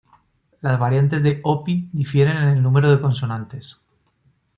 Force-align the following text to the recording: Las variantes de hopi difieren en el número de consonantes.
Las 0.61 0.79
variantes 0.79 1.21
de 1.21 1.41
hopi 1.43 1.87
difieren 1.93 2.35
en 2.37 2.47
el 2.47 2.63
número 2.63 2.89
de 2.89 2.99
consonantes. 2.99 3.81